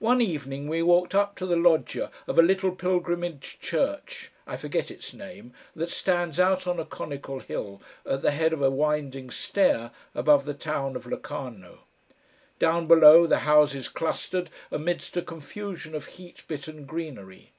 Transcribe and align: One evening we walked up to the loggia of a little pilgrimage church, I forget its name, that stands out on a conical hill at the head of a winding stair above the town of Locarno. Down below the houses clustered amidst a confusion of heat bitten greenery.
One 0.00 0.20
evening 0.20 0.68
we 0.68 0.82
walked 0.82 1.14
up 1.14 1.34
to 1.36 1.46
the 1.46 1.56
loggia 1.56 2.10
of 2.26 2.38
a 2.38 2.42
little 2.42 2.72
pilgrimage 2.72 3.56
church, 3.58 4.30
I 4.46 4.58
forget 4.58 4.90
its 4.90 5.14
name, 5.14 5.54
that 5.74 5.88
stands 5.88 6.38
out 6.38 6.66
on 6.66 6.78
a 6.78 6.84
conical 6.84 7.38
hill 7.38 7.80
at 8.04 8.20
the 8.20 8.32
head 8.32 8.52
of 8.52 8.60
a 8.60 8.70
winding 8.70 9.30
stair 9.30 9.92
above 10.14 10.44
the 10.44 10.52
town 10.52 10.94
of 10.94 11.06
Locarno. 11.06 11.84
Down 12.58 12.86
below 12.86 13.26
the 13.26 13.38
houses 13.48 13.88
clustered 13.88 14.50
amidst 14.70 15.16
a 15.16 15.22
confusion 15.22 15.94
of 15.94 16.04
heat 16.06 16.42
bitten 16.48 16.84
greenery. 16.84 17.52